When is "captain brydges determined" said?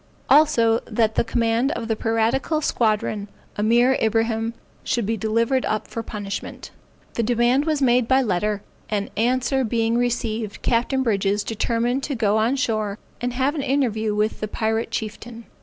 10.63-12.01